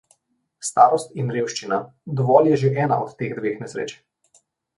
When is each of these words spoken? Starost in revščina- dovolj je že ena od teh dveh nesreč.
Starost 0.69 1.11
in 1.23 1.29
revščina- 1.35 1.79
dovolj 2.21 2.49
je 2.53 2.57
že 2.63 2.73
ena 2.87 2.99
od 3.05 3.15
teh 3.21 3.37
dveh 3.41 3.61
nesreč. 3.67 3.95